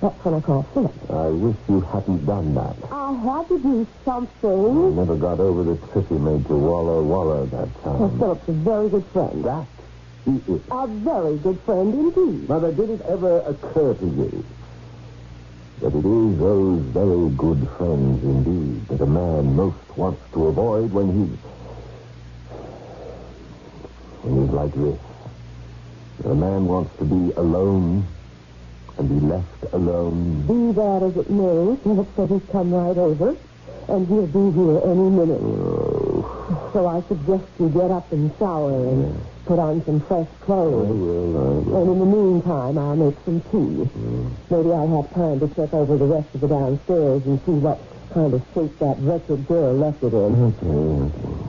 [0.00, 1.10] That's when I called Philip.
[1.10, 2.76] I wish you hadn't done that.
[2.90, 4.50] I had to do something.
[4.50, 8.00] I never got over the trick he made to Waller Waller that time.
[8.00, 8.18] Well.
[8.18, 9.44] Philip's a very good friend.
[9.44, 9.66] That
[10.24, 10.60] he is.
[10.70, 12.48] A very good friend indeed.
[12.48, 14.44] Mother, did it ever occur to you
[15.80, 20.92] that it is those very good friends indeed that a man most wants to avoid
[20.92, 21.24] when he
[24.22, 24.98] when he's like this?
[26.24, 28.06] A man wants to be alone
[28.96, 30.42] and be left alone.
[30.46, 33.36] Be that as it may, Philip said he'd come right over,
[33.88, 35.40] and he'll be here any minute.
[35.42, 40.42] Oh, So I suggest you get up and shower and put on some fresh oh,
[40.42, 40.88] I clothes.
[40.88, 41.82] will, I will.
[41.82, 43.84] And in the meantime, I'll make some tea.
[43.84, 44.30] Mm.
[44.50, 47.78] Maybe I'll have time to check over the rest of the downstairs and see what
[48.12, 50.54] kind of shape that wretched girl left it in.
[50.54, 51.40] Okay, okay.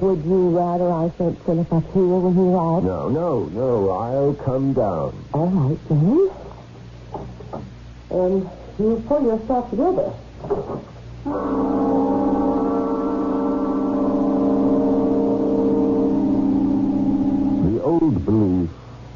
[0.00, 2.86] Would you rather I sent Philip up here when he arrives?
[2.86, 3.90] No, no, no.
[3.90, 5.12] I'll come down.
[5.34, 6.30] All right, then.
[8.10, 10.12] And you pull yourself together.
[17.90, 18.70] Old belief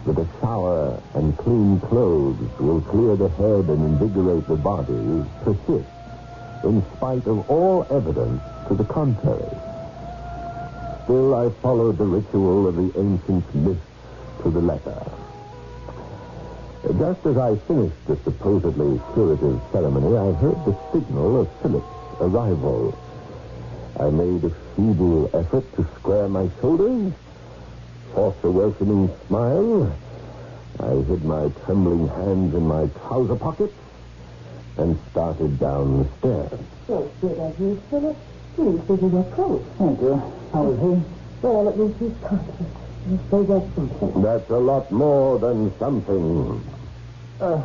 [0.04, 5.94] that a shower and clean clothes will clear the head and invigorate the body persists
[6.64, 9.56] in spite of all evidence to the contrary.
[11.04, 13.80] Still, I followed the ritual of the ancient myths
[14.42, 15.00] to the letter.
[16.98, 22.98] Just as I finished the supposedly curative ceremony, I heard the signal of Philip's arrival.
[24.00, 27.12] I made a feeble effort to square my shoulders,
[28.14, 29.96] forced a welcoming smile.
[30.80, 33.74] I hid my trembling hands in my trouser pockets
[34.76, 36.60] and started down the stairs.
[36.86, 38.16] So good of you, Philip.
[38.54, 39.64] Please give me your coat.
[39.78, 40.14] Thank you.
[40.52, 41.02] How is he?
[41.42, 42.66] Well, at least he's conscious.
[43.06, 44.22] I suppose that's something.
[44.22, 46.64] That's a lot more than something.
[47.40, 47.58] Uh,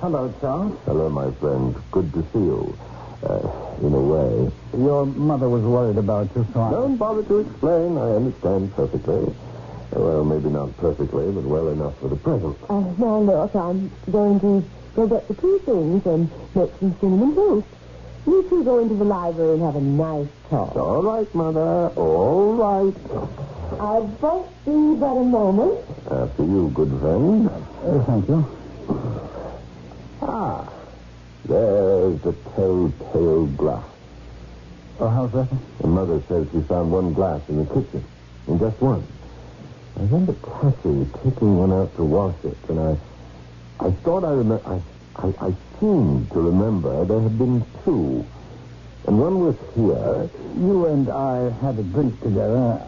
[0.00, 0.78] hello, Charles.
[0.86, 1.74] Hello, my friend.
[1.90, 2.78] Good to see you.
[3.22, 4.50] Uh, in a way.
[4.72, 6.70] Your mother was worried about you, so I...
[6.70, 7.98] Don't bother to explain.
[7.98, 9.34] I understand perfectly.
[9.92, 12.56] Well, maybe not perfectly, but well enough for the present.
[12.68, 14.64] Uh, now, look, I'm going to
[14.94, 17.66] go get the tea things and make some cinnamon toast.
[18.26, 20.76] You two go into the library and have a nice talk.
[20.76, 21.88] All right, Mother.
[21.96, 22.94] All right.
[23.80, 25.80] I won't be but a moment.
[26.10, 27.48] After you, good friend.
[27.48, 28.46] Uh, thank you.
[30.22, 30.68] Ah,
[31.46, 33.84] There's the telltale glass.
[35.00, 35.48] Oh, how's that?
[35.80, 38.04] The mother says she found one glass in the kitchen.
[38.46, 39.04] And just one.
[40.00, 42.96] I remember Cassie taking one out to wash it, and I
[43.84, 44.80] I thought I remember I,
[45.16, 48.24] I I seemed to remember there had been two.
[49.06, 50.30] And one was here.
[50.56, 52.80] You and I had a drink together.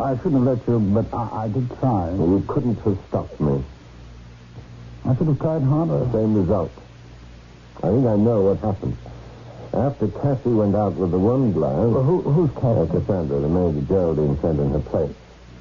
[0.00, 2.08] I shouldn't have let you, but I, I did try.
[2.08, 3.62] You couldn't have stopped me.
[5.04, 6.08] I should have tried harder.
[6.10, 6.72] Same result.
[7.82, 8.96] I think I know what happened.
[9.74, 11.76] After Cassie went out with the one glass.
[11.76, 12.92] Well, who, who's uh, Cassie?
[12.92, 15.14] Cassandra, the maid Geraldine sent in her place.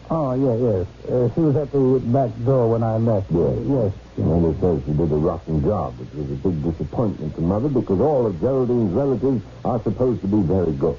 [0.09, 0.87] Oh, yeah, yes.
[1.11, 3.27] Uh, she was at the back door when I left.
[3.29, 3.59] Yes.
[3.67, 3.91] Yes.
[4.17, 5.99] Mother says she did a rotten job.
[5.99, 10.27] which was a big disappointment to Mother because all of Geraldine's relatives are supposed to
[10.27, 10.97] be very good.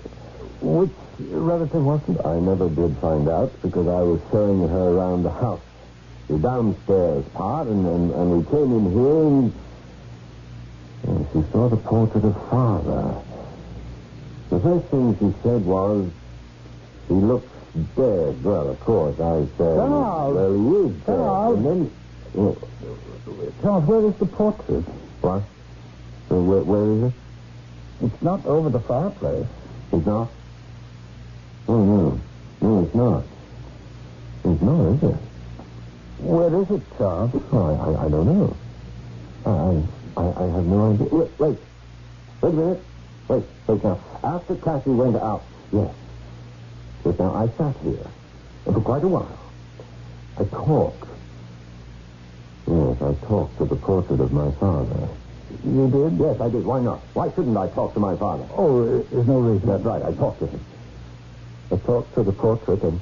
[0.61, 0.91] Which
[1.31, 2.25] relative was it?
[2.25, 5.61] I never did find out because I was showing her around the house.
[6.29, 9.53] The downstairs part, and, and, and we came in here and,
[11.09, 13.15] and she saw the portrait of Father.
[14.51, 16.11] The first thing she said was,
[17.09, 18.45] he looks dead.
[18.45, 20.35] Well, of course, I said, Charles!
[20.35, 21.07] well, he is dead.
[21.07, 21.59] Charles!
[21.59, 21.91] And then,
[22.39, 22.55] uh,
[23.63, 24.85] Charles, where is the portrait?
[25.21, 25.43] what?
[26.31, 28.07] Uh, where, where is it?
[28.07, 29.47] It's not over the fireplace.
[29.93, 30.29] It's not?
[31.69, 32.21] Oh, no.
[32.61, 33.25] No, it's not.
[34.45, 35.17] It's not, is it?
[36.21, 37.31] Where is it, Charles?
[37.53, 38.57] Oh, I, I, I don't know.
[39.47, 41.07] I, I, I have no idea.
[41.07, 41.59] Wait, wait.
[42.41, 42.85] Wait a minute.
[43.29, 44.01] Wait, wait now.
[44.25, 45.43] After Cassie went out,
[45.73, 45.95] yes.
[47.05, 48.07] Yes, now, I sat here
[48.65, 49.39] for quite a while.
[50.39, 51.09] I talked.
[52.67, 55.09] Yes, I talked to the portrait of my father.
[55.65, 56.21] You did?
[56.21, 56.65] Yes, I did.
[56.65, 57.01] Why not?
[57.15, 58.47] Why shouldn't I talk to my father?
[58.55, 59.69] Oh, uh, there's no reason.
[59.69, 60.03] That's right.
[60.03, 60.61] I talked to him.
[61.73, 63.01] I talked to the portrait and...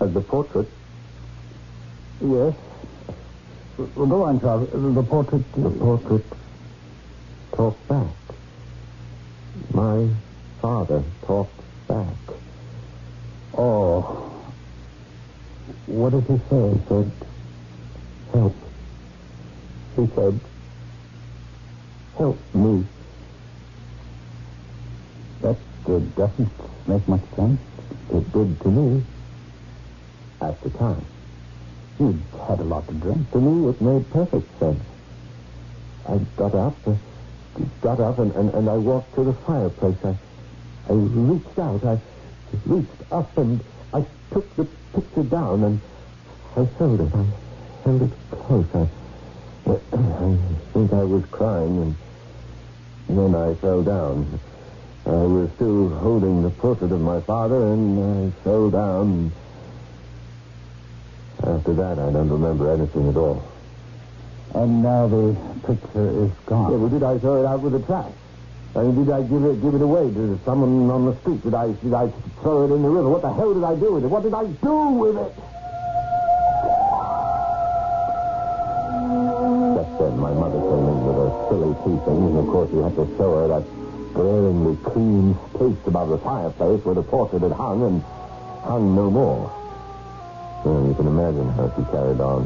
[0.00, 0.68] And the portrait...
[2.20, 2.54] Yes.
[3.78, 4.70] Well, go on, Charles.
[4.70, 5.52] The portrait...
[5.54, 6.24] The portrait
[7.52, 8.06] talked back.
[9.72, 10.08] My
[10.60, 12.36] father talked back.
[13.58, 14.54] Oh.
[15.86, 16.64] What did he say?
[16.74, 17.12] He said,
[18.34, 18.56] help.
[19.96, 20.40] He said,
[22.18, 22.86] help me.
[25.42, 26.52] That uh, doesn't
[26.88, 27.60] make much sense.
[28.14, 29.04] It did to me.
[30.42, 31.06] At the time.
[32.00, 33.30] You'd had a lot to drink.
[33.32, 34.84] To me, it made perfect sense.
[36.06, 36.96] I got up, uh,
[37.82, 39.98] got up, and, and, and I walked to the fireplace.
[40.04, 40.35] I,
[40.88, 41.84] I reached out.
[41.84, 41.98] I
[42.64, 43.62] reached up, and
[43.92, 44.64] I took the
[44.94, 45.80] picture down, and
[46.56, 47.12] I held it.
[47.14, 47.24] I
[47.84, 48.66] held it close.
[48.74, 50.38] I, I
[50.72, 51.96] think I was crying,
[53.08, 54.40] and then I fell down.
[55.06, 59.32] I was still holding the portrait of my father, and I fell down.
[61.38, 63.52] After that, I don't remember anything at all.
[64.54, 66.72] And now the picture is gone.
[66.72, 68.12] Yeah, well, did I throw it out with the trash?
[68.76, 71.40] I mean, did I give it give it away to someone on the street?
[71.42, 72.12] Did I did I
[72.44, 73.08] throw it in the river?
[73.08, 74.08] What the hell did I do with it?
[74.12, 75.32] What did I do with it?
[79.80, 82.84] Just then, my mother came in with her silly tea things, and of course, we
[82.84, 83.64] had to show her that
[84.12, 88.04] glaringly clean space above the fireplace where the portrait had hung, and
[88.60, 89.48] hung no more.
[90.68, 92.44] Well, you can imagine how she carried on.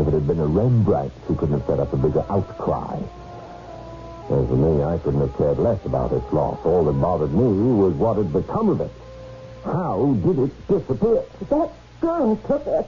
[0.00, 3.19] If it had been a Rembrandt, she couldn't have set up a bigger outcry.
[4.30, 6.58] As for me, I couldn't have cared less about its loss.
[6.64, 8.90] All that bothered me was what had become of it.
[9.64, 11.22] How did it disappear?
[11.48, 11.70] That
[12.00, 12.86] girl took it.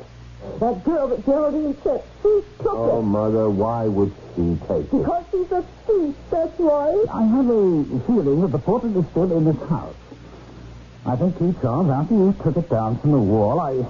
[0.60, 2.92] That girl that Geraldine sent, she took Oh, it.
[2.92, 4.90] Oh, Mother, why would she take it?
[4.92, 7.04] Because she's a thief, that's why.
[7.12, 9.94] I have a feeling that the portrait is still in this house.
[11.04, 13.84] I think you, Charles, after you took it down from the wall, I...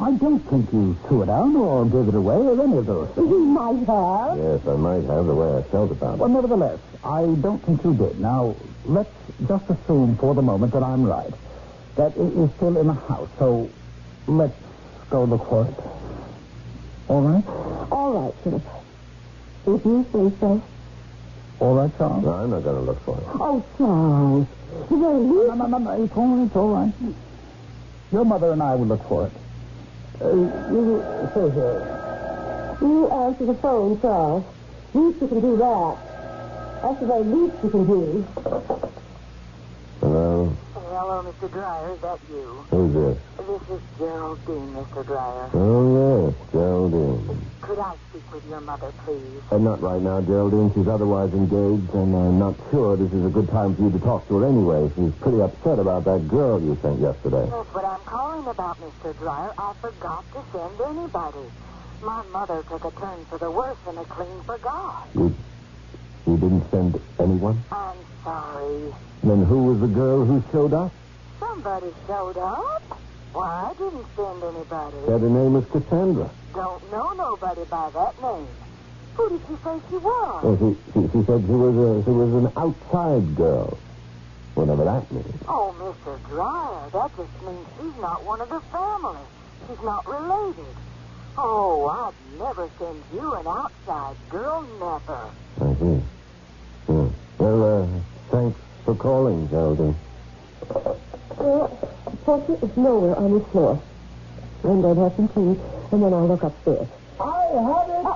[0.00, 3.08] I don't think you threw it out or gave it away or any of those
[3.16, 3.28] things.
[3.28, 4.38] You might have.
[4.38, 6.18] Yes, I might have the way I felt about it.
[6.18, 8.20] Well, nevertheless, I don't think you did.
[8.20, 9.10] Now, let's
[9.48, 11.32] just assume for the moment that I'm right.
[11.96, 13.68] That it is still in the house, so
[14.28, 14.54] let's
[15.10, 15.74] go look for it.
[17.08, 17.44] All right?
[17.90, 18.62] All right, Philip.
[19.66, 20.62] If you say so.
[21.58, 22.24] All right, Charles?
[22.24, 23.24] No, I'm not going to look for it.
[23.34, 24.46] Oh, Charles.
[24.90, 25.48] The very least.
[25.48, 26.04] No, no, no, no.
[26.04, 26.92] It's all right, it's all right.
[28.12, 29.32] Your mother and I will look for it.
[30.20, 32.78] Uh, you say here.
[32.80, 34.44] You answer the phone, Charles.
[34.94, 35.96] Least you can do that.
[36.82, 38.26] That's the very least you can do.
[40.00, 40.56] Hello?
[40.98, 41.46] Hello, Mr.
[41.46, 41.94] Dreyer.
[41.94, 42.66] Is that you?
[42.74, 43.18] Who's this?
[43.38, 45.06] This is Geraldine, Mr.
[45.06, 45.46] Dreyer.
[45.54, 47.38] Oh, yes, Geraldine.
[47.60, 49.38] Could I speak with your mother, please?
[49.52, 50.74] Uh, not right now, Geraldine.
[50.74, 54.00] She's otherwise engaged, and I'm not sure this is a good time for you to
[54.00, 54.90] talk to her anyway.
[54.98, 57.46] She's pretty upset about that girl you sent yesterday.
[57.46, 59.16] That's what I'm calling about, Mr.
[59.22, 59.54] Dreyer.
[59.54, 61.46] I forgot to send anybody.
[62.02, 65.06] My mother took a turn for the worse and a clean forgot.
[65.14, 65.30] You,
[66.26, 67.62] you didn't send anyone?
[67.72, 68.92] I'm sorry.
[69.22, 70.92] Then who was the girl who showed up?
[71.38, 72.82] Somebody showed up.
[73.32, 74.96] Why, I didn't send anybody.
[75.06, 76.30] Said her name was Cassandra.
[76.54, 78.48] Don't know nobody by that name.
[79.14, 80.40] Who did you say she was?
[80.46, 83.78] Oh, she, she, she said she was a she was an outside girl.
[84.54, 85.42] Whatever that means.
[85.46, 86.18] Oh, Mr.
[86.26, 89.22] Dreyer, that just means she's not one of the family.
[89.66, 90.74] She's not related.
[91.40, 95.30] Oh, I'd never send you an outside girl, never.
[95.60, 96.02] I see.
[96.88, 97.08] Yeah.
[97.38, 97.86] Well, uh,
[98.32, 99.94] thanks for calling, Geraldine.
[100.68, 101.68] Uh,
[102.24, 103.80] portrait is nowhere on the floor.
[104.64, 105.60] I'm going to have some tea,
[105.92, 106.88] and then I'll look upstairs.
[107.20, 108.06] I have it.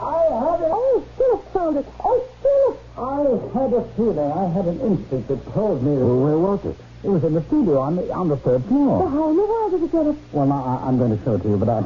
[0.00, 0.72] I have it.
[0.72, 1.86] Oh, Philip found it.
[2.00, 2.80] Oh, Philip.
[2.96, 4.32] I had a feeling.
[4.32, 5.92] I had an instinct that told me.
[5.92, 6.76] Well, where was it?
[7.04, 9.04] It was in the studio on the on the third floor.
[9.04, 10.16] Well, how in the world did you get it?
[10.32, 11.84] Well, now, I, I'm going to show it to you, but I,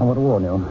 [0.00, 0.66] I want to warn you.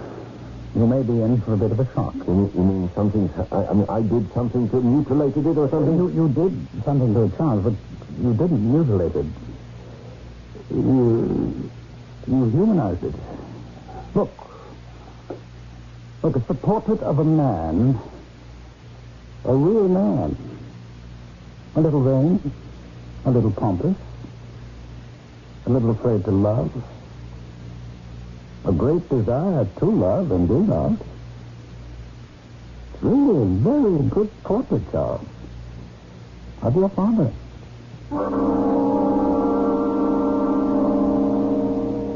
[0.74, 2.16] You may be in for a bit of a shock.
[2.16, 3.30] You mean, you mean something?
[3.52, 5.98] I, I mean, I did something to mutilated it or something?
[5.98, 7.74] You, you did something to a child, but
[8.24, 9.26] you didn't mutilate it.
[10.72, 11.70] You,
[12.26, 13.14] you humanized it.
[14.16, 14.34] Look.
[16.24, 18.00] Look, it's the portrait of a man.
[19.46, 20.36] A real man.
[21.76, 22.52] A little vain.
[23.26, 23.96] A little pompous.
[25.68, 26.72] A little afraid to love.
[28.66, 31.02] A great desire to love and do loved.
[32.94, 35.26] It's really a very good portrait, Charles.
[36.62, 37.32] Of your father.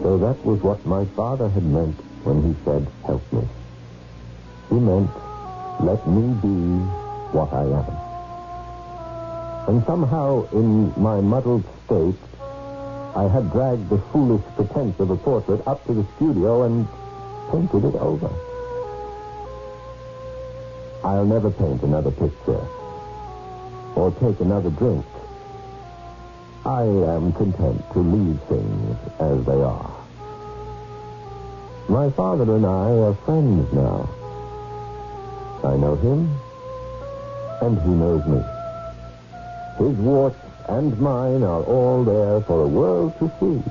[0.03, 3.47] So that was what my father had meant when he said, help me.
[4.69, 5.09] He meant,
[5.79, 6.83] let me be
[7.31, 8.03] what I am.
[9.69, 12.19] And somehow, in my muddled state,
[13.15, 16.87] I had dragged the foolish pretense of a portrait up to the studio and
[17.51, 18.29] painted it over.
[21.03, 22.65] I'll never paint another picture
[23.95, 25.05] or take another drink.
[26.65, 29.91] I am content to leave things as they are.
[31.89, 34.09] My father and I are friends now.
[35.63, 36.33] I know him,
[37.61, 38.41] and he knows me.
[39.77, 43.61] His warts and mine are all there for the world to see.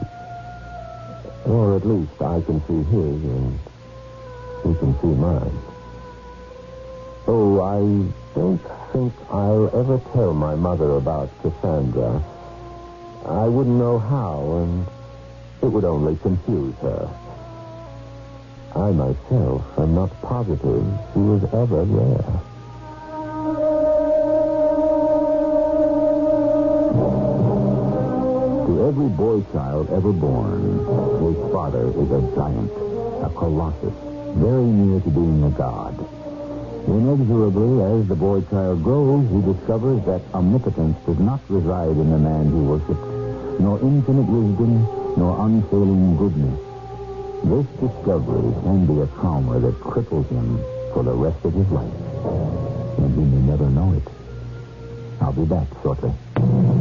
[1.48, 3.58] Or at least I can see his, and
[4.62, 5.58] he can see mine.
[7.26, 7.78] Oh, I
[8.34, 8.60] don't
[8.92, 12.22] think I'll ever tell my mother about Cassandra.
[13.26, 14.86] I wouldn't know how, and
[15.62, 17.08] it would only confuse her.
[18.74, 22.51] I myself am not positive she was ever there.
[29.02, 30.78] Every boy child ever born,
[31.26, 32.70] his father is a giant,
[33.18, 33.94] a colossus,
[34.38, 35.98] very near to being a god.
[36.86, 42.18] Inexorably, as the boy child grows, he discovers that omnipotence does not reside in the
[42.18, 44.86] man he worships, nor infinite wisdom,
[45.18, 46.58] nor unfailing goodness.
[47.42, 50.62] This discovery can be a trauma that cripples him
[50.94, 51.90] for the rest of his life.
[53.02, 54.06] And he may never know it.
[55.20, 56.71] I'll be back shortly.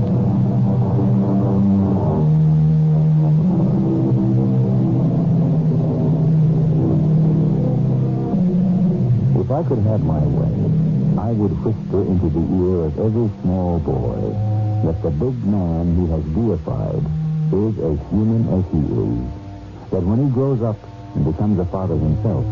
[9.87, 10.53] I my way,
[11.17, 14.21] I would whisper into the ear of every small boy
[14.85, 17.01] that the big man he has deified
[17.49, 19.25] is as human as he is.
[19.89, 20.77] That when he grows up
[21.15, 22.45] and becomes a father himself,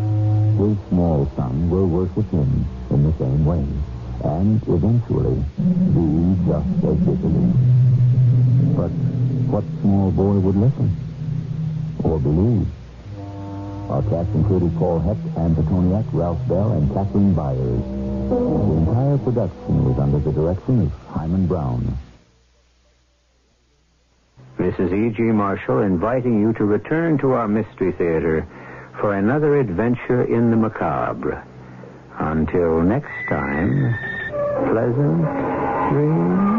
[0.58, 3.64] his small son will worship him in the same way,
[4.26, 5.38] and eventually
[5.94, 6.06] be
[6.50, 7.62] just as dissolute.
[8.74, 8.92] But
[9.54, 10.98] what small boy would listen
[12.04, 12.79] or believe?
[13.90, 17.82] Our cast included Paul Hecht, Anne Pitoniak, Ralph Bell, and Kathleen Byers.
[18.30, 18.36] The
[18.78, 21.98] entire production was under the direction of Himan Brown.
[24.60, 25.22] Is E.G.
[25.24, 28.48] Marshall inviting you to return to our Mystery Theater
[29.02, 31.44] for another adventure in the macabre.
[32.18, 33.96] Until next time,
[34.68, 35.26] pleasant
[35.92, 36.59] dreams.